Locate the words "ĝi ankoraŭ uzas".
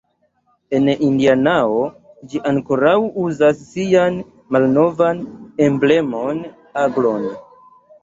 2.31-3.63